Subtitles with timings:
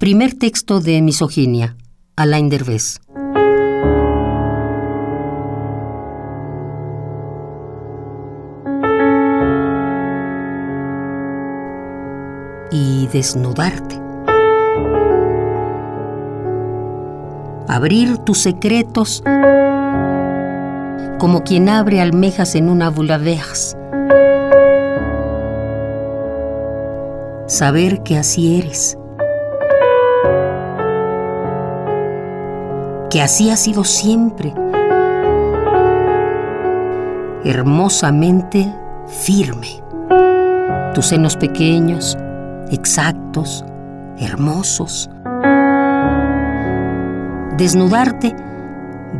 [0.00, 1.76] Primer texto de Misoginia,
[2.16, 3.00] Alain Derbez.
[12.72, 14.00] Y desnudarte.
[17.68, 19.22] Abrir tus secretos
[21.18, 23.76] como quien abre almejas en una boulevards.
[27.48, 28.96] Saber que así eres
[33.10, 34.54] que así ha sido siempre,
[37.44, 38.72] hermosamente
[39.08, 39.82] firme.
[40.94, 42.16] Tus senos pequeños,
[42.70, 43.64] exactos,
[44.18, 45.10] hermosos.
[47.56, 48.34] Desnudarte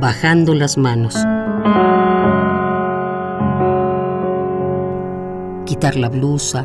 [0.01, 1.17] bajando las manos.
[5.67, 6.65] Quitar la blusa.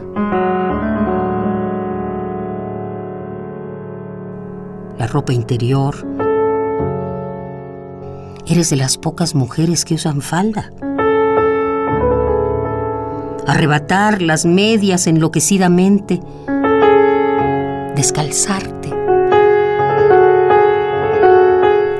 [4.98, 6.25] La ropa interior
[8.48, 10.72] Eres de las pocas mujeres que usan falda.
[13.48, 16.22] Arrebatar las medias enloquecidamente.
[17.96, 18.90] Descalzarte.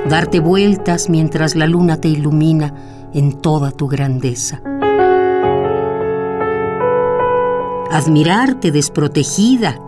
[0.08, 2.76] Darte vueltas mientras la luna te ilumina
[3.12, 4.62] en toda tu grandeza.
[7.92, 9.80] Admirarte desprotegida.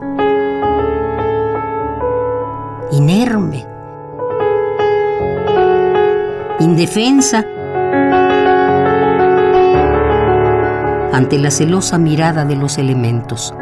[2.91, 3.76] Inerme
[6.59, 7.45] indefensa,
[11.13, 13.53] ante la celosa mirada de los elementos.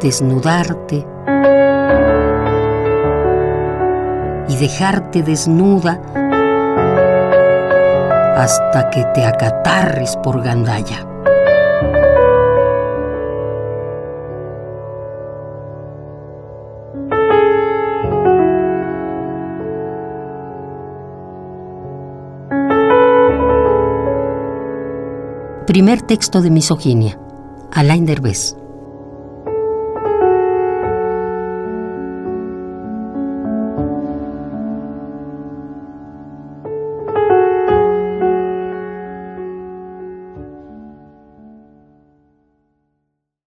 [0.00, 1.06] Desnudarte
[4.48, 6.00] y dejarte desnuda
[8.36, 11.09] hasta que te acatarres por gandalla.
[25.70, 27.16] Primer texto de misoginia.
[27.70, 28.56] Alain Derbez.